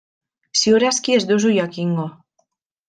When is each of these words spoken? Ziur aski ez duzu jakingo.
Ziur 0.61 0.87
aski 0.89 1.15
ez 1.19 1.21
duzu 1.33 1.55
jakingo. 1.59 2.09